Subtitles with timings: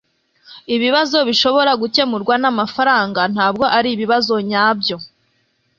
[0.75, 4.97] Ibibazo bishobora gukemurwa namafaranga ntabwo aribibazo nyabyo.